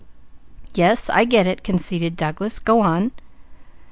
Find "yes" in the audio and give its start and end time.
0.73-1.11